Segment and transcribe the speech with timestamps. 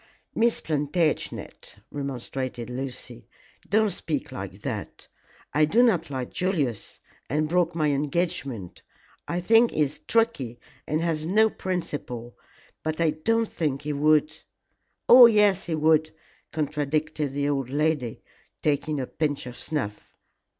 [0.33, 3.27] "Miss Plantagenet," remonstrated Lucy,
[3.69, 5.07] "don't speak like that.
[5.53, 8.81] I do not like Julius, and broke my engagement.
[9.27, 12.33] I think he is tricky, and has no principles,
[12.81, 14.35] but I don't think he would"
[15.11, 16.09] "Yes, he would,"
[16.51, 18.23] contradicted the old lady,
[18.63, 20.15] taking a pinch of snuff.